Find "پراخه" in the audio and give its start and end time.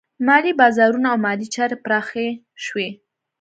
1.83-2.27